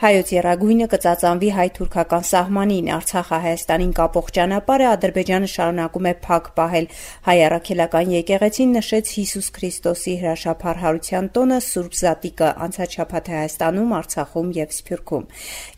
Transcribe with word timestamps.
հայոց 0.00 0.30
երագույնը 0.32 0.86
կծածանվի 0.88 1.48
հայ-թուրքական 1.52 2.22
սահմանին, 2.24 2.86
Արցախը 2.94 3.38
Հայաստանին 3.44 3.90
կապող 3.98 4.28
ճանապարհը 4.36 4.86
Ադրբեջանը 4.90 5.48
շարունակում 5.52 6.06
է 6.08 6.12
փակ 6.24 6.46
պահել։ 6.56 6.86
Հայ 7.26 7.34
առաքելական 7.46 8.14
եկեղեցին 8.16 8.72
նշեց 8.80 9.10
Հիսուս 9.16 9.50
Քրիստոսի 9.60 10.14
հրաշափառ 10.22 10.80
հարության 10.80 11.28
տոնը 11.36 11.58
Սուրբ 11.68 11.98
Զատիկը 12.00 12.48
անցած 12.64 12.96
շաբաթ 12.96 13.28
Հայաստանում, 13.34 13.92
Արցախում 14.00 14.48
եւ 14.56 14.72
Սփյուռքում։ 14.80 15.28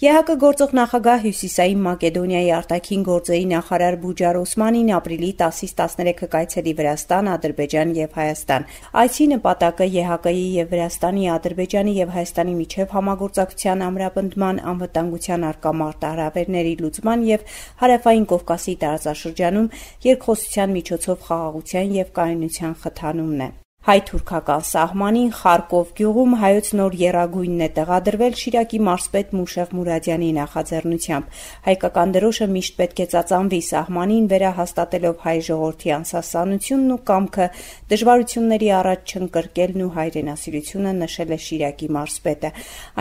ԵՀԿ 0.07 0.39
գործող 0.47 0.71
նախագահ 0.79 1.19
Հյուսիսային 1.27 1.83
Մակեդոնիայի 1.83 2.51
արտաքին 2.63 3.03
գործերի 3.11 3.47
նախարար 3.59 3.99
Բուջար 4.07 4.41
Օսմանին 4.43 4.95
ապրիլի 5.03 5.33
10-ից 5.43 5.75
13-ը 5.83 6.31
կայցելի 6.37 6.73
Վրաստան, 6.79 7.33
Ադրբեջան 7.35 7.95
եւ 7.99 8.17
Հայաստան։ 8.23 8.71
Այցի 9.03 9.27
նպատակը 9.35 9.91
ԵՀԿ-ի 9.99 10.47
եւ 10.63 10.73
Վրաստանի, 10.77 11.29
Ադրբեջանի 11.33 11.93
եւ 11.99 12.17
Հայաստանի 12.23 12.55
միջև 12.63 12.97
համագործակցության 13.03 13.87
ամրապ 13.89 14.12
ամրապնդման, 14.13 14.59
անվտանգության 14.73 15.47
արկա 15.49 15.73
մարտահրավերների 15.81 16.75
լուծման 16.83 17.25
եւ 17.29 17.47
Հարավային 17.81 18.29
Կովկասի 18.33 18.77
տարածաշրջանում 18.85 19.73
երկխոսության 20.11 20.77
միջոցով 20.77 21.27
խաղաղության 21.33 21.99
եւ 22.03 22.15
կայունության 22.21 22.81
խթանումն 22.85 23.45
է։ 23.49 23.53
Հայ-թուրքական 23.83 24.61
սահմանին 24.63 25.31
Խարկով 25.35 25.89
գյուղում 25.99 26.35
հայոց 26.39 26.69
նոր 26.79 26.93
եռագույնն 27.01 27.63
է 27.65 27.67
տեղադրվել 27.79 28.35
Շիրակի 28.39 28.79
մարզպետ 28.87 29.33
Մուշեղ 29.35 29.73
Մուրադյանի 29.75 30.29
նախաձեռնությամբ։ 30.37 31.41
Հայկական 31.67 32.13
դրոշը 32.15 32.47
միշտ 32.53 32.77
պետք 32.79 33.03
է 33.03 33.07
ծածանվի 33.15 33.61
սահմանին 33.69 34.29
վերահաստատելով 34.31 35.17
հայ 35.27 35.35
ժողովրդի 35.49 35.91
անսասանությունն 35.99 36.93
ու 36.95 37.01
կամքը 37.11 37.49
դժվարությունների 37.91 38.71
առաջ 38.79 39.17
չընկրկելն 39.19 39.83
ու 39.83 39.91
հայրենասիրությունը 39.99 40.95
նշել 41.03 41.35
է 41.35 41.41
Շիրակի 41.43 41.91
մարզպետը։ 41.99 42.53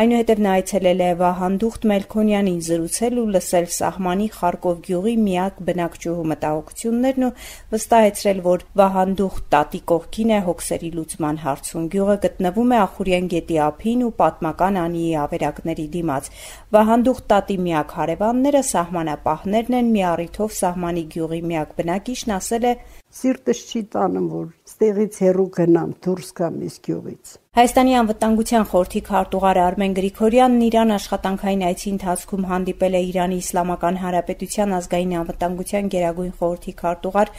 Այնուհետև 0.01 0.41
նա 0.41 0.57
այցելել 0.57 1.05
է 1.05 1.11
Վահանդուխտ 1.21 1.87
Մելքոնյանին 1.93 2.59
զրուցել 2.71 3.21
ու 3.21 3.27
լսել 3.37 3.69
սահմանի 3.77 4.27
Խարկով 4.41 4.81
գյուղի 4.89 5.15
միակ 5.29 5.61
բնակչուհու 5.69 6.27
մտահոգություններն 6.31 7.29
ու 7.29 7.33
վստահեցրել, 7.75 8.43
որ 8.49 8.67
Վահանդուխտ 8.81 9.49
տատի 9.51 9.81
կողքին 9.91 10.31
է 10.31 10.41
հոգս 10.49 10.70
հարցերի 10.71 10.89
լուծման 10.95 11.37
հարցում։ 11.43 11.87
Գյուղը 11.91 12.15
գտնվում 12.23 12.71
է 12.71 12.77
Ախուրյան 12.81 13.25
գետի 13.31 13.57
ափին 13.65 14.03
ու 14.07 14.11
պատմական 14.21 14.79
անիի 14.81 15.11
ավերակների 15.21 15.87
դիմաց։ 15.95 16.29
Վահանդուխ 16.71 17.19
տատի 17.31 17.57
միակ 17.65 17.91
հարևանները 17.99 18.61
սահմանապահներն 18.71 19.77
են, 19.81 19.91
մի 19.91 20.01
առիթով 20.11 20.55
սահմանի 20.61 21.03
գյուղի 21.11 21.41
միակ 21.51 21.75
բնակիչն 21.81 22.35
ասել 22.39 22.65
է. 22.71 22.73
Սիրտս 23.11 23.61
չի 23.67 23.81
տանում, 23.91 24.27
որ 24.31 24.45
ստեղից 24.71 25.15
հեռու 25.19 25.47
գնամ, 25.59 25.89
դուրս 26.05 26.29
գամ 26.39 26.59
իս 26.71 26.75
գյուղից։ 26.87 27.33
Հայաստանի 27.51 27.95
անվտանգության 27.99 28.67
խորհրդի 28.71 29.01
քարտուղար 29.11 29.57
Արմեն 29.65 29.95
Գրիգորյանն 29.99 30.63
Իրան 30.71 30.95
աշխատանքային 30.95 31.65
այցի 31.67 31.89
ընթացքում 31.91 32.47
հանդիպել 32.55 32.95
է 32.95 33.05
Իրանի 33.11 33.43
Իսլամական 33.43 34.01
Հանրապետության 34.07 34.75
ազգային 34.79 35.15
անվտանգության 35.19 35.91
գերագույն 35.91 36.35
խորհրդի 36.39 36.77
քարտուղար 36.79 37.33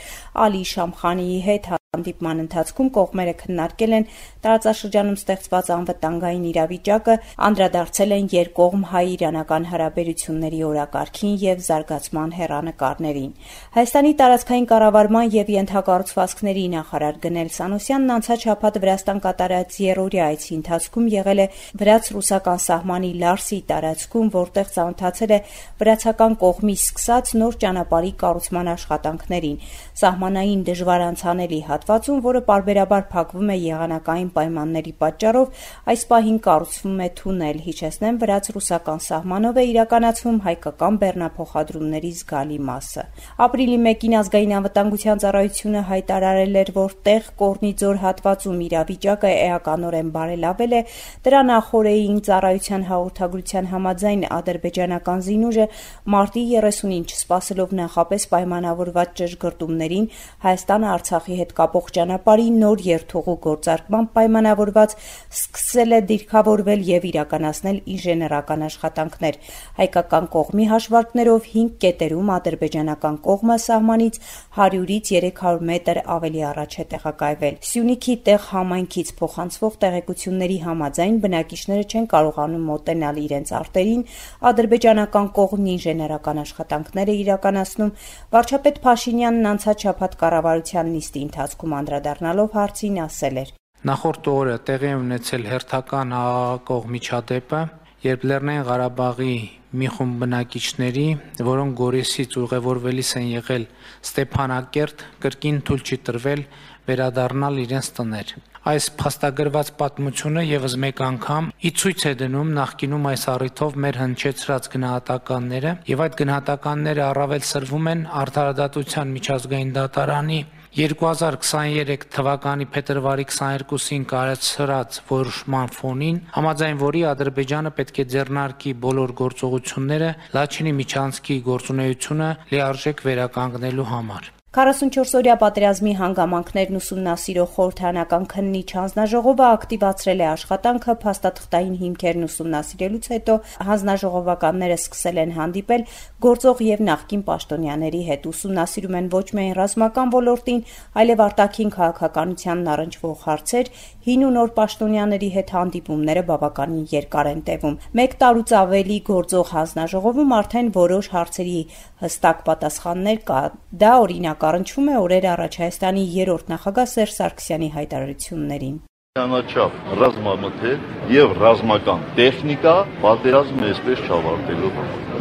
Ալի 0.45 0.67
Շամխանիի 0.77 1.47
հետ 1.49 1.77
Հանդիպման 1.93 2.39
ընթացքում 2.41 2.87
կողմերը 2.97 3.33
քննարկել 3.41 3.95
են 3.95 4.05
տարածաշրջանում 4.45 5.17
ստեղծված 5.19 5.67
անվտանգային 5.75 6.45
իրավիճակը, 6.51 7.17
անդրադարձել 7.49 8.15
են 8.17 8.31
երկկողմ 8.33 8.87
հայ-իրանական 8.93 9.67
հարաբերությունների 9.73 10.61
օրակարգին 10.69 11.35
եւ 11.43 11.61
զարգացման 11.67 12.33
հեռանկարներին։ 12.39 13.35
Հայաստանի 13.77 14.13
տարածքային 14.23 14.69
կառավարման 14.73 15.29
եւ 15.37 15.53
ենթակառուցվածքների 15.53 16.65
նախարար 16.73 17.19
Գնել 17.29 17.53
Սանոսյանն 17.61 18.15
անցած 18.17 18.49
շաբաթ 18.49 18.81
Վրաստան 18.81 19.23
կատարած 19.29 19.79
երրորդյա 19.85 20.31
այցի 20.33 20.51
ընթացքում 20.63 21.13
եղել 21.13 21.45
է 21.45 21.47
վրաց-ռուսական 21.77 22.65
սահմանի 22.73 23.13
Լարսի 23.21 23.61
տարածքում, 23.69 24.33
որտեղ 24.41 24.73
ծանոթացել 24.81 25.37
է 25.37 25.41
վրացական 25.85 26.41
կողմից 26.41 26.89
սկսած 26.89 27.37
նոր 27.43 27.61
ճանապարհի 27.67 28.13
կառուցման 28.25 28.73
աշխատանքներին։ 28.79 29.63
Սահմանային 30.03 30.67
դժվար 30.73 31.07
անցանելի 31.13 31.61
հատվածում, 31.83 32.19
որը 32.23 32.41
պարբերաբար 32.47 33.05
փակվում 33.11 33.49
է 33.51 33.57
եղանակային 33.59 34.29
պայմանների 34.37 34.93
պատճառով, 35.03 35.63
այս 35.93 36.03
պահին 36.13 36.39
կառուցվում 36.47 37.01
է 37.03 37.09
թունել, 37.19 37.59
հիշեցնեմ, 37.67 38.19
վրաց-ռուսական 38.23 39.01
սահմանով 39.03 39.59
է 39.59 39.65
իրականացվում 39.73 40.39
հայկական 40.47 40.99
բեռնափոխադրումների 41.03 42.13
զգալի 42.23 42.59
մասը։ 42.69 43.05
Ապրիլի 43.43 43.79
1-ին 43.83 44.15
ազգային 44.23 44.55
անվտանգության 44.63 45.23
ծառայությունը 45.23 45.83
հայտարարել 45.91 46.55
էր, 46.63 46.73
որ 46.79 46.95
տեղ 47.03 47.31
կորնի 47.43 47.73
ձոր 47.83 48.01
հատվածում 48.03 48.63
իրավիճակը 48.63 49.33
էականորեն 49.43 50.13
բարելավել 50.13 50.73
է, 50.73 50.83
դրա 51.27 51.43
նախորդեին 51.51 52.23
ծառայության 52.31 52.87
հաղորդագրության 52.93 53.71
համաձայն 53.73 54.23
ադրբեջանական 54.39 55.27
զինուժը 55.27 55.67
մարտի 56.13 56.45
30-ին 56.53 57.05
չսպասելով 57.11 57.77
նախապես 57.83 58.29
պայմանավորված 58.33 59.15
ճշգրտումներին 59.23 60.11
Հայաստանը 60.47 60.89
Արցախի 60.93 61.37
հետ 61.43 61.53
կապ 61.59 61.72
կապող 61.73 61.87
ճանապարհի 61.97 62.49
նոր 62.61 62.81
երթուղու 62.85 63.35
գործարկման 63.47 64.07
պայմանավորված 64.13 64.95
սկսել 65.33 65.95
է 65.97 66.01
դիրքավորվել 66.11 66.81
եւ 66.85 67.05
իրականացնել 67.09 67.79
ինժեներական 67.95 68.65
աշխատանքներ։ 68.67 69.39
Հայկական 69.79 70.27
կողմի 70.35 70.67
հաշվարկներով 70.73 71.47
5 71.53 71.71
կետերում 71.85 72.33
ադրբեջանական 72.37 73.17
կողմը 73.25 73.57
սահմանից 73.65 74.19
100-ից 74.59 75.13
300 75.17 75.65
մետր 75.73 76.03
ավելի 76.13 76.43
առաջ 76.53 76.77
է 76.77 76.85
տեղակայվել։ 76.93 77.57
Սյունիքի 77.73 78.17
տեղ 78.29 78.47
համայնքից 78.53 79.15
փոխանցվող 79.23 79.81
տեղեկությունների 79.87 80.59
համաձայն 80.69 81.17
բնակիչները 81.25 81.89
չեն 81.89 82.07
կարողանում 82.13 82.69
մոտենալ 82.73 83.23
իրենց 83.23 83.55
արտերին, 83.63 84.05
ադրբեջանական 84.53 85.33
կողմն 85.41 85.73
ինժեներական 85.73 86.43
աշխատանքներ 86.43 87.13
է 87.13 87.17
իրականացնում։ 87.23 87.97
Վարչապետ 88.37 88.81
Փաշինյանն 88.83 89.51
անցած 89.53 89.87
շաբաթ 89.87 90.17
կառավարության 90.23 90.93
նիստի 90.93 91.21
ընթացքում 91.23 91.62
ընթացքում 91.63 91.79
անդրադառնալով 91.79 92.55
հարցին 92.59 92.97
ասել 93.07 93.37
էր. 93.43 93.51
Նախորդ 93.87 94.29
օրը 94.33 94.57
տեղի 94.67 94.91
ունեցել 94.99 95.43
հերթական 95.53 96.15
աղաղակող 96.19 96.85
միջադեպը, 96.95 97.61
երբ 98.03 98.27
Լեռնային 98.31 98.67
Ղարաբաղի 98.67 99.35
մի 99.73 99.89
խումբ 99.95 100.15
բնակիչների, 100.23 101.07
որոնք 101.49 101.77
Գորիսից 101.83 102.37
ուղևորվելիս 102.43 103.11
են 103.23 103.29
եղել 103.33 103.65
Ստեփանակերտ, 104.03 105.05
կրկին 105.23 105.61
թույլ 105.67 105.83
չի 105.87 105.99
տրվել 106.07 106.43
վերադառնալ 106.87 107.63
իրենց 107.63 107.89
տներ։ 107.99 108.35
Այս 108.63 108.85
փաստագրված 108.95 109.71
պատմությունը 109.79 110.43
եւս 110.47 110.75
մեկ 110.83 111.01
անգամ 111.03 111.49
ի 111.67 111.71
ցույց 111.83 112.05
է 112.07 112.13
դնում 112.21 112.53
նախկինում 112.59 113.09
այս 113.11 113.25
առիթով 113.33 113.79
մեր 113.85 113.99
հնչեցրած 114.03 114.69
գնահատականները 114.75 115.73
եւ 115.91 116.03
այդ 116.07 116.19
գնահատականները 116.23 117.03
առավել 117.09 117.47
սրվում 117.51 117.89
են 117.93 118.05
արդարադատության 118.23 119.15
միջազգային 119.19 119.73
դատարանի 119.79 120.41
2023 120.73 122.07
թվականի 122.15 122.67
փետրվարի 122.73 123.27
22-ին 123.29 124.07
կայացրած 124.09 125.01
որոշման 125.11 125.75
ֆոնին, 125.77 126.23
համաձայն 126.39 126.83
որի 126.87 127.05
Ադրբեջանը 127.13 127.75
պետք 127.77 128.01
է 128.01 128.09
ձեռնարկի 128.17 128.77
բոլոր 128.89 129.17
գործողությունները 129.23 130.13
Լաչինի 130.39 130.77
միջանցքի 130.83 131.41
գործունեությունը 131.53 132.37
լիարժեք 132.57 133.05
վերականգնելու 133.11 133.93
համար։ 133.97 134.33
44-օրյա 134.53 135.35
պատերազմի 135.41 135.93
հանգամանքներն 135.97 136.77
ուսումնասիրող 136.77 137.53
խորհրդարանական 137.55 138.25
քննիչ 138.33 138.67
հանձնաժողովը 138.77 139.45
ակտիվացրել 139.49 140.21
է 140.21 140.27
աշխատանքը 140.29 140.95
փաստաթղթային 141.05 141.79
հիմքերն 141.83 142.27
ուսումնասիրելուց 142.27 143.09
հետո 143.13 143.37
հանձնաժողովականները 143.69 144.77
սկսել 144.77 145.21
են 145.23 145.33
հանդիպել 145.39 145.87
գործող 146.27 146.61
եւ 146.69 146.83
նախկին 146.93 147.23
պաշտոնյաների 147.33 148.03
հետ 148.13 148.29
ուսումնասիրում 148.33 148.99
են 149.01 149.09
ոչ 149.17 149.25
միայն 149.33 149.57
ռազմական 149.57 150.13
ոլորտին, 150.13 150.61
այլև 151.01 151.25
արտաքին 151.33 151.73
քաղաքականությանն 151.73 152.71
առնչվող 152.77 153.17
հարցեր, 153.33 153.73
հին 154.05 154.23
ու 154.29 154.33
նոր 154.37 154.53
պաշտոնյաների 154.61 155.33
հետ 155.33 155.57
հանդիպումները 155.57 156.27
բավականին 156.29 156.85
երկար 156.93 157.33
են 157.33 157.43
տևում։ 157.49 157.81
Մեկ 158.03 158.17
տարուց 158.21 158.55
ավելի 158.61 159.01
գործող 159.09 159.53
հանձնաժողովում 159.57 160.37
արդեն 160.43 160.73
որոշ 160.77 161.11
հարցերի 161.17 161.59
հստակ 162.03 162.47
պատասխաններ 162.53 163.19
կա։ 163.33 163.41
Դա 163.83 163.93
օրինակ 164.03 164.42
առնչվում 164.51 164.89
է 164.93 164.97
օրեր 165.03 165.27
առաջ 165.33 165.61
Հայաստանի 165.63 166.07
երրորդ 166.21 166.55
նախագահ 166.55 166.89
Սերժ 166.93 167.13
Սարգսյանի 167.19 167.69
հայտարարություններին 167.77 168.81
Անաչափ 169.21 169.73
ռազմամթեր 170.01 170.85
եւ 171.13 171.33
ռազմական 171.43 172.05
տեխնիկա 172.17 172.73
պատերազմը 173.03 173.67
այսպես 173.73 174.05
չավարտելու 174.07 174.71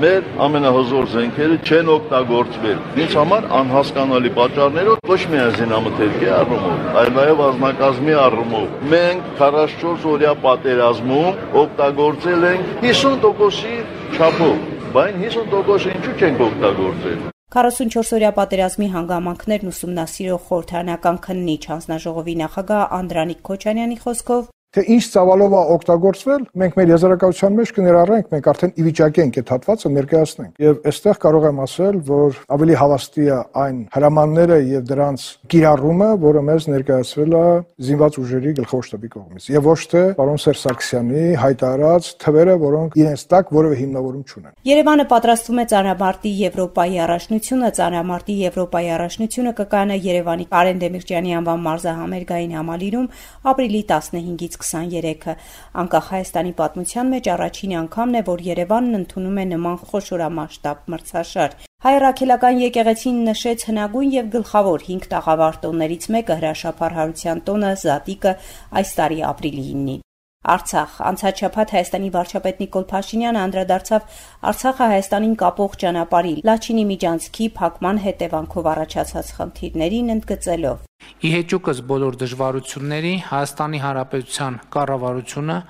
մեր 0.03 0.29
ամենահզոր 0.45 1.09
զենքերը 1.13 1.57
չեն 1.67 1.91
օգտագործվել։ 1.95 2.79
Ինձ 3.03 3.17
համար 3.19 3.47
անհասկանալի 3.57 4.31
պատճառներով 4.37 5.03
ոչ 5.11 5.19
միայն 5.33 5.51
զինամթերքի 5.57 6.31
առումով, 6.37 6.87
այլ 7.01 7.11
նաեւ 7.17 7.43
ազնագազմի 7.49 8.15
առումով 8.21 8.87
մենք 8.95 9.27
44 9.41 10.07
օրյա 10.13 10.33
պատերազմում 10.47 11.43
օգտագործել 11.65 12.47
ենք 12.53 12.71
50%-ի 12.87 13.75
չափով, 14.15 14.65
բայց 14.95 15.21
50%-ը 15.27 15.95
ինչու 15.97 16.17
չենք 16.21 16.47
օգտագործել։ 16.47 17.30
44-օրյա 17.51 18.29
պատերազմի 18.35 18.87
հանգամանքներն 18.93 19.69
ուսումնասիրող 19.71 20.43
խորհրդարանական 20.47 21.17
քննիչ 21.25 21.63
հանձնաժողովի 21.71 22.35
նախագահ 22.41 22.83
Անդրանիկ 22.97 23.41
Քոչարյանի 23.49 23.97
խոսքով 24.03 24.45
թե 24.71 24.85
ինչ 24.95 25.03
ծավալով 25.11 25.51
է 25.51 25.61
օգտագործվել, 25.75 26.43
մենք 26.61 26.75
մեր 26.79 26.91
եզրակացության 26.93 27.55
մեջ 27.59 27.71
կներառենք, 27.75 28.27
մենք 28.31 28.45
արդեն 28.51 28.71
ի 28.71 28.83
վիճակի 28.85 29.21
ենք 29.21 29.39
այդ 29.41 29.49
հատվածը 29.51 29.89
ներկայացնենք։ 29.91 30.61
Եվ 30.63 30.77
այստեղ 30.91 31.17
կարող 31.25 31.47
եմ 31.49 31.59
ասել, 31.65 31.97
որ 32.07 32.37
ավելի 32.55 32.77
հավաստի 32.81 33.25
է 33.27 33.39
այն 33.61 33.81
հրամանները 33.91 34.59
եւ 34.71 34.85
դրանց 34.91 35.25
կիրառումը, 35.51 36.07
որը 36.23 36.43
մեզ 36.47 36.67
ներկայացվել 36.71 37.35
է 37.35 37.43
զինված 37.91 38.19
ուժերի 38.21 38.53
գլխավոր 38.61 38.87
շտաբի 38.87 39.11
կողմից, 39.11 39.49
եւ 39.51 39.67
ոչ 39.67 39.81
թե 39.91 40.03
պարոն 40.21 40.39
Սերժ 40.41 40.61
Սարգսյանի 40.61 41.25
հայտարարած 41.41 42.09
թվերը, 42.23 42.55
որոնք 42.63 42.97
իրենց 43.01 43.25
տակ 43.31 43.51
որևէ 43.59 43.75
հիմնավորում 43.81 44.23
չունեն։ 44.31 44.55
Երևանը 44.71 45.05
պատրաստվում 45.11 45.61
է 45.61 45.65
ծանրամարտի 45.71 46.31
Եվրոպայի 46.41 46.97
առաջնությունը, 47.11 47.71
ծանրամարտի 47.81 48.35
Եվրոպայի 48.41 48.89
առաջնությունը 48.95 49.53
կկանա 49.59 49.99
Երևանի 50.07 50.45
Կարեն 50.51 50.81
Դեմիրճյանի 50.81 51.35
անվան 51.41 51.63
մարզահամերգային 51.67 52.55
համալիրում 52.61 53.07
ապրիլի 53.51 53.81
15-ից 53.91 54.60
23-ը։ 54.61 55.35
Անկախ 55.81 56.11
Հայաստանի 56.13 56.53
պատմության 56.61 57.11
մեջ 57.15 57.31
առաջին 57.35 57.73
անգամն 57.81 58.19
է, 58.19 58.23
որ 58.31 58.45
Երևանն 58.51 58.99
ընդունում 59.01 59.41
է 59.41 59.45
նման 59.55 59.81
խոշորամասշտաբ 59.91 60.85
մրցաշար։ 60.93 61.57
Հայ 61.81 61.95
ռաքելական 62.05 62.61
եկեղեցին 62.61 63.23
նշեց 63.31 63.65
հնագույն 63.71 64.13
եւ 64.19 64.31
գլխավոր 64.37 64.85
5 64.91 65.09
տաղավար 65.15 65.59
տոններից 65.65 66.07
մեկը 66.17 66.39
հրաշափառ 66.43 66.97
հարության 67.01 67.43
տոնը 67.49 67.73
Զատիկը 67.87 68.37
այս 68.83 68.95
տարի 69.01 69.21
ապրիլի 69.33 69.67
9-ին։ 69.73 70.07
Արցախ 70.41 70.93
անցած 71.05 71.41
շաբաթ 71.41 71.71
Հայաստանի 71.75 72.07
վարչապետ 72.13 72.61
Նիկոլ 72.61 72.85
Փաշինյանը 72.91 73.41
անդրադարձավ 73.41 74.07
Արցախը 74.51 74.87
Հայաստանին 74.91 75.35
կապող 75.41 75.75
ճանապարհի 75.83 76.33
Լաչինի 76.49 76.85
միջանցքի 76.91 77.49
փակման 77.59 78.01
հետևանքով 78.05 78.69
առաջացած 78.73 79.29
խնդիրներին 79.37 80.09
ընդգծելով. 80.15 80.81
Ի 81.21 81.29
հեճուկս 81.37 81.83
բոլոր 81.93 82.19
դժվարությունների 82.25 83.13
Հայաստանի 83.29 83.85
Հանրապետության 83.85 84.59
կառավարությունը 84.73 85.61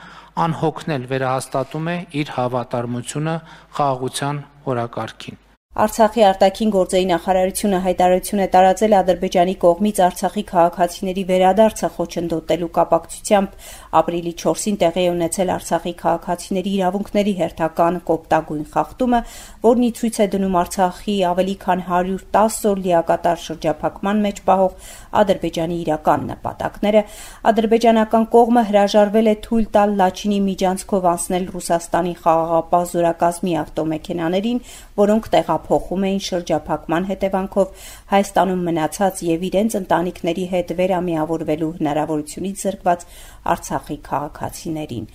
անհոգնել 0.47 1.07
վերահաստատում 1.11 1.87
է 1.91 1.97
իր 2.23 2.35
հավատարմությունը 2.39 3.37
խաղաղության 3.75 4.43
օրակարգին։ 4.71 5.50
Արցախի 5.71 6.23
արտաքին 6.27 6.71
գործերի 6.75 7.05
նախարարությունը 7.07 7.77
հայտարարություն 7.83 8.39
է 8.43 8.47
տարածել 8.51 8.93
Ադրբեջանի 8.97 9.53
կողմից 9.61 9.99
Արցախի 10.03 10.41
քաղաքացիների 10.49 11.21
վերադարձը 11.29 11.89
խոչընդոտելու 11.95 12.67
կապակցությամբ 12.75 13.53
ապրիլի 14.01 14.33
4-ին 14.41 14.79
տեղի 14.81 15.05
է 15.07 15.13
ունեցել 15.13 15.53
Արցախի 15.55 15.93
քաղաքացիների 16.01 16.73
իրավունքների 16.75 17.33
հերթական 17.39 17.99
կոպտագույն 18.11 18.65
խախտումը, 18.75 19.21
որն 19.63 19.87
ի 19.87 19.91
ցույց 19.95 20.19
է 20.19 20.27
դնում 20.35 20.59
Արցախի 20.59 21.15
ավելի 21.31 21.55
քան 21.63 21.85
110 21.87 22.59
օր 22.71 22.83
լիակատար 22.91 23.41
շրջափակման 23.47 24.21
մեջ 24.27 24.43
պահող 24.51 24.91
Ադրբեջանի 25.23 25.79
իրական 25.87 26.27
նպատակները։ 26.35 27.05
Ադրբեջանական 27.47 28.27
կողմը 28.35 28.65
հրաժարվել 28.75 29.31
է 29.31 29.35
թույլ 29.47 29.65
տալ 29.79 29.97
Լաչինի 30.03 30.43
միջանցքով 30.51 31.09
անցնել 31.15 31.49
Ռուսաստանի 31.55 32.13
խաղաղապահ 32.21 32.85
զորակազմի 32.91 33.57
ավտոմեքենաներին, 33.61 34.63
որոնք 35.01 35.31
տեղա 35.31 35.60
տեղափոխում 35.61 36.05
էին 36.07 36.21
շրջափակման 36.25 37.05
հետևանքով 37.09 37.83
Հայաստանում 38.11 38.63
մնացած 38.67 39.21
եւ 39.27 39.43
իրենց 39.49 39.75
ընտանիքների 39.81 40.45
հետ 40.53 40.73
վերամիավորվելու 40.79 41.69
հնարավորությունից 41.77 42.63
զրկված 42.65 43.05
Արցախի 43.53 43.97
քաղաքացիներին։ 44.09 45.05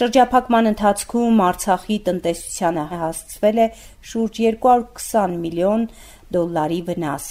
Շրջափակման 0.00 0.70
ընթացքում 0.72 1.44
Արցախի 1.50 1.98
տնտեսությանը 2.08 2.86
հասցվել 2.94 3.60
է 3.60 3.68
շուրջ 4.10 4.42
220 4.48 5.38
միլիոն 5.44 5.86
դոլարի 6.36 6.82
վնաս։ 6.90 7.30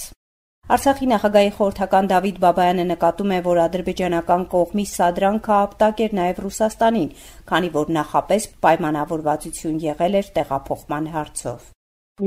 Արցախի 0.70 1.06
նախագահի 1.10 1.48
խորհրդական 1.56 2.08
Դավիթ 2.10 2.36
Բաբայանը 2.44 2.84
նկատում 2.90 3.32
է, 3.34 3.38
որ 3.46 3.60
ադրբեջանական 3.64 4.44
կողմի 4.52 4.84
սադրանքը 4.92 5.56
ապտակ 5.56 6.04
էր 6.06 6.14
նաև 6.20 6.38
Ռուսաստանին, 6.46 7.10
քանի 7.50 7.72
որ 7.80 7.92
նախապես 7.98 8.48
պայմանավորվածություն 8.68 9.82
եղել 9.88 10.22
էր 10.22 10.32
տեղափոխման 10.38 11.12
հարցով 11.18 11.68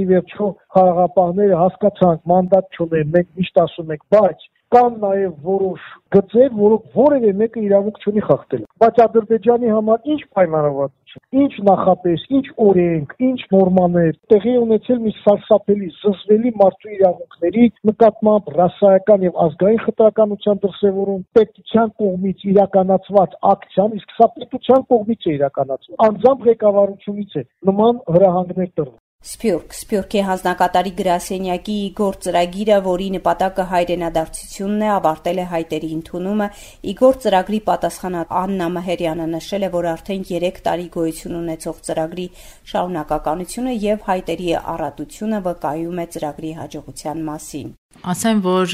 ի 0.02 0.06
վերջո 0.14 0.50
խաղաղապահները 0.76 1.62
հասկացանք 1.64 2.28
մանդատ 2.34 2.78
չունեն, 2.78 3.14
մենք 3.18 3.32
միշտ 3.40 3.64
ասում 3.64 3.96
ենք, 3.98 4.06
բայց 4.18 4.50
կան 4.74 4.96
նաև 5.02 5.34
որոշ 5.46 5.82
գծեր, 6.14 6.54
որոնք 6.58 6.86
որևէ 6.98 7.32
մեկը 7.42 7.62
իրավունք 7.68 7.98
չունի 8.02 8.24
խախտել։ 8.28 8.64
Բայց 8.84 9.02
Ադրբեջանի 9.04 9.70
համար 9.74 10.08
ինչ 10.14 10.22
պայմանավորվածություն, 10.38 11.26
ինչ 11.44 11.54
նախապես, 11.68 12.24
ինչ 12.38 12.48
օրենք, 12.68 13.14
ինչ 13.28 13.40
նորմաներ 13.54 14.18
տեղի 14.34 14.56
ունեցել 14.64 15.00
մի 15.04 15.14
սարսափելի, 15.20 15.92
զզվելի 16.00 16.54
մարդու 16.64 16.94
իրավունքների 16.98 17.68
նկատմամբ 17.92 18.52
ռասայական 18.58 19.28
եւ 19.30 19.40
ազգային 19.46 19.82
խտրականության 19.86 20.62
դրսեւորում 20.66 21.24
պետության 21.38 21.96
կողմից 22.02 22.46
իրականացված 22.54 23.40
ակցիան, 23.54 23.98
իսկ 24.02 24.18
սա 24.18 24.32
պետության 24.42 24.86
կողմից 24.94 25.30
է 25.30 25.38
իրականացվում։ 25.38 26.04
Անձամբ 26.10 26.46
ղեկավարությունից 26.50 27.42
է 27.44 27.48
նման 27.70 28.06
հրահանգներ 28.18 28.74
տրվում։ 28.74 29.03
Սփյուռք. 29.24 29.76
Սփյուռքի 29.78 30.22
հանձնակատարի 30.28 30.92
գրասենյակի 30.98 31.74
Իգոր 31.84 32.16
ծրագիրը, 32.26 32.80
որի 32.88 33.06
նպատակը 33.14 33.66
հայրենադարձությունն 33.70 34.82
է, 34.84 34.90
ավարտել 34.96 35.40
է 35.40 35.46
հայտերի 35.54 35.92
ընդունումը։ 35.98 36.48
Իգոր 36.92 37.20
ծրագրի 37.24 37.60
պատասխանատու 37.70 38.38
Աննա 38.42 38.68
Մհերյանը 38.78 39.28
նշել 39.36 39.64
է, 39.64 39.70
որ 39.78 39.88
արդեն 39.94 40.26
3 40.32 40.60
տարի 40.68 40.90
գոյություն 40.98 41.38
ունեցող 41.40 41.80
ծրագրի 41.88 42.28
շարունակականությունը 42.74 43.78
եւ 43.86 44.04
հայտերի 44.12 44.52
առատությունը 44.74 45.42
վկայում 45.48 46.04
է 46.04 46.08
ծրագրի 46.18 46.54
հաջողության 46.60 47.24
մասին 47.32 47.72
ասեմ, 48.12 48.40
որ 48.44 48.74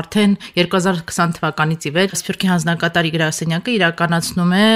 արդեն 0.00 0.36
2020 0.56 1.34
թվականից 1.38 1.86
ի 1.88 1.92
վեր 1.96 2.14
Սփյուռքի 2.18 2.48
հանձնակատարի 2.52 3.10
գրասենյակը 3.16 3.74
իրականացնում 3.76 4.54
է 4.58 4.66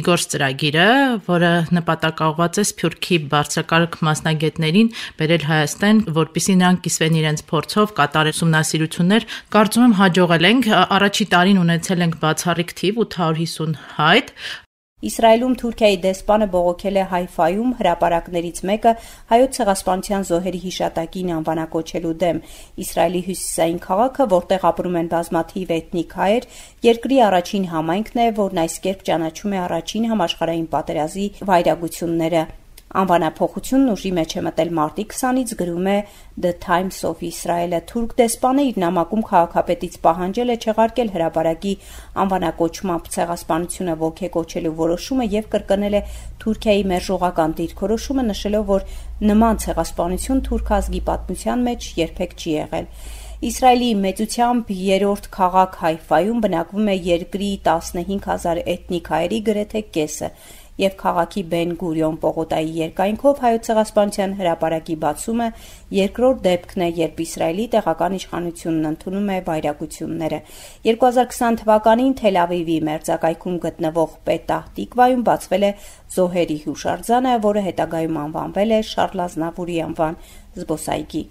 Իգոր 0.00 0.24
ծրագիրը, 0.34 0.88
որը 1.30 1.52
նպատակաուղված 1.78 2.60
է 2.60 2.66
Սփյուռքի 2.70 3.18
բարձրակարգ 3.32 3.98
մասնագետներին 4.10 4.92
բերել 5.20 5.46
Հայաստան, 5.46 6.04
որպիսի 6.20 6.58
նրանք 6.60 6.84
կիսվեն 6.86 7.18
իրենց 7.22 7.44
փորձով 7.50 7.96
կատարել 7.96 8.36
ուսումնասիրություններ։ 8.36 9.26
Կարծում 9.56 9.86
եմ 9.86 9.96
հաջողել 10.02 10.48
ենք։ 10.52 10.70
Առաջի 10.96 11.26
տարին 11.32 11.62
ունեցել 11.64 12.06
ենք 12.06 12.20
բացառիկ 12.26 12.76
թիվ 12.82 13.02
850 13.06 13.76
հայտ, 13.96 14.32
Իսրայելում 15.04 15.54
Թուրքիայի 15.60 15.96
դեսպանը 16.04 16.46
բողոքել 16.52 16.96
է 16.96 17.02
Հայֆայում 17.10 17.74
հրապարակներից 17.80 18.60
մեկը 18.70 18.94
հայոց 19.32 19.58
ցեղասպանության 19.58 20.26
զոհերի 20.30 20.60
հիշատակին 20.62 21.34
անվանակոչելու 21.36 22.14
դեմ։ 22.24 22.40
Իսրայելի 22.86 23.22
հյուսիսային 23.28 23.80
քաղաքը, 23.90 24.30
որտեղ 24.32 24.68
ապրում 24.72 25.00
են 25.04 25.14
բազմաթիվ 25.14 25.78
էթնիկ 25.80 26.18
հայեր, 26.24 26.50
երկրի 26.88 27.24
առաջին 27.28 27.72
համայնքն 27.76 28.22
է, 28.24 28.30
որն 28.42 28.62
այս 28.64 28.82
կերպ 28.88 29.08
ճանաչում 29.12 29.56
է 29.60 29.64
առաջին 29.68 30.12
համաշխարհային 30.16 30.70
պատերազմի 30.76 31.32
վայրագությունները։ 31.52 32.48
Անվանափոխությունն 32.86 33.90
ուժի 33.90 34.10
մեջ 34.14 34.32
է 34.38 34.42
մտել 34.46 34.68
մարտի 34.76 35.04
20-ից 35.10 35.54
գրում 35.58 35.88
է 35.90 35.94
The 36.44 36.52
Times 36.62 37.00
of 37.08 37.24
Israel-ը 37.26 37.80
թուրք 37.90 38.14
դեսպանը 38.20 38.66
իր 38.68 38.78
նամակում 38.82 39.24
քաղաքապետից 39.30 39.98
պահանջել 40.06 40.54
է 40.54 40.56
չեղարկել 40.62 41.10
հրապարակի 41.16 41.74
անվանակոչմամբ 42.22 43.10
ցեղասպանությունը 43.16 43.98
ողջեկոչելու 44.06 44.74
որոշումը 44.86 45.28
եւ 45.34 45.50
կրկնել 45.56 45.98
է 45.98 46.02
Թուրքիայի 46.46 46.88
մերժողական 46.94 47.54
դիրքորոշումը 47.58 48.24
նշելով, 48.30 48.66
որ 48.70 48.90
նման 49.34 49.62
ցեղասպանություն 49.66 50.42
թուրք 50.46 50.74
ազգի 50.78 51.00
պատմության 51.10 51.64
մեջ 51.66 51.92
երբեք 52.06 52.36
չի 52.36 52.52
եղել։ 52.56 52.90
Իսրայելի 53.46 53.88
մեծությամբ 54.00 54.70
երրորդ 54.72 55.26
քաղաք 55.34 55.74
Հայֆայում 55.82 56.38
բնակվում 56.46 56.86
է 56.88 56.94
երկրի 57.06 57.48
15000 57.66 58.62
էթնիկ 58.72 59.10
հայերի 59.12 59.40
գրեթե 59.48 59.82
կեսը 59.96 60.30
եւ 60.80 60.96
քաղաքի 61.00 61.42
Բեն 61.52 61.70
Գուրիոն 61.80 62.16
պողոտայի 62.22 62.72
երկայնքով 62.78 63.38
հայոց 63.44 63.68
ցեղասպանության 63.68 64.34
հրապարակի 64.40 64.96
բացումը 65.04 65.46
երկրորդ 65.96 66.42
դեպքն 66.46 66.84
է, 66.86 66.88
երբ 67.00 67.22
Իսրայելի 67.26 67.66
տեղական 67.76 68.16
իշխանությունն 68.18 68.90
ընդունում 68.90 69.30
է 69.36 69.38
վայրագությունները։ 69.46 70.40
2020 70.90 71.60
թվականին 71.62 72.12
Թել 72.20 72.40
Ավիվի 72.42 72.78
մերձակայքում 72.90 73.56
գտնվող 73.64 74.18
Պետահ 74.28 74.68
Տիկվայում 74.76 75.24
բացվել 75.30 75.66
է 75.66 75.72
զոհերի 76.16 76.58
հուշարձանը, 76.66 77.38
որը 77.48 77.64
հետագայում 77.70 78.20
անվանվել 78.26 78.76
է 78.76 78.84
Շարլ 78.92 79.26
Ազնավուրի 79.30 79.80
անվան 79.86 80.22
զբոսայգի։ 80.60 81.24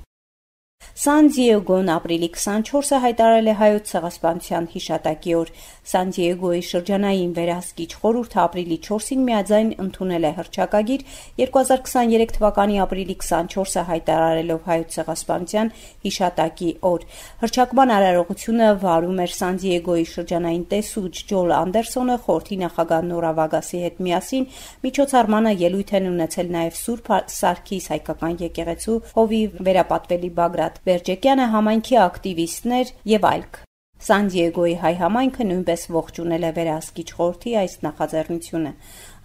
Սան 0.96 1.28
Դիեգոն 1.36 1.90
ապրիլի 1.92 2.28
24-ը 2.34 2.98
հայտարարել 3.04 3.50
է 3.52 3.54
հայոց 3.60 3.90
ցեղասպանության 3.92 4.68
հիշատակի 4.72 5.34
օր։ 5.36 5.50
Սան 5.92 6.14
Դիեգոյի 6.16 6.62
շրջանային 6.66 7.34
վերահսկիչ 7.36 7.88
խորհուրդը 8.00 8.40
ապրիլի 8.46 8.78
4-ին 8.88 9.26
միաձայն 9.28 9.70
ընդունել 9.86 10.26
է 10.26 10.32
հռչակագիր 10.38 11.04
2023 11.42 12.34
թվականի 12.38 12.80
ապրիլի 12.86 13.18
24-ը 13.26 13.84
հայտարարելով 13.92 14.70
հայոց 14.72 14.96
ցեղասպանության 14.96 15.72
հիշատակի 16.08 16.72
օր։ 16.90 17.06
Հռչակման 17.44 17.94
արարողությունը 18.00 18.72
վարում 18.86 19.22
էր 19.26 19.36
Սան 19.36 19.62
Դիեգոյի 19.66 20.08
շրջանային 20.16 20.66
տեսուչ 20.74 21.16
Ջոլ 21.36 21.56
Անդերսոնը 21.60 22.18
խորհրդի 22.26 22.60
նախագահ 22.66 23.06
Նորա 23.12 23.32
Վագասի 23.44 23.84
հետ 23.86 24.02
միասին 24.10 24.50
միջոցառմանը 24.90 25.56
ելույթ 25.66 25.96
են 26.00 26.10
ունեցել 26.16 26.52
նաև 26.56 26.82
Սուրբ 26.82 27.14
Սարգիս 27.36 27.92
հայկական 27.96 28.42
եկեղեցու 28.46 28.98
հովի 29.20 29.44
վերապատվելի 29.70 30.34
Բագրատ 30.40 30.65
Բերջեկյանը, 30.90 31.46
համայնքի 31.56 31.98
ակտիվիստներ 32.06 32.92
եւ 33.16 33.28
այլք։ 33.32 33.62
Սան 34.06 34.28
Դիեգոյի 34.34 34.76
հայ 34.82 34.94
համայնքը 35.00 35.46
նույնպես 35.50 35.86
ողջունել 35.96 36.46
է 36.50 36.52
վերահսկիչ 36.58 37.08
խորհրդի 37.16 37.56
այս 37.62 37.78
նախաձեռնությունը։ 37.86 38.74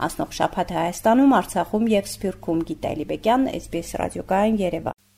Ասնող 0.09 0.33
շաբաթ 0.39 0.75
Հայաստանում, 0.79 1.37
Արցախում 1.41 1.93
եւ 1.97 2.11
Սփյուռքում 2.15 2.65
Գիտալի 2.71 3.09
Բեկյան, 3.11 3.47
SBS 3.61 3.95
ռադիոկայան 4.01 4.61
Երևան։ 4.65 5.10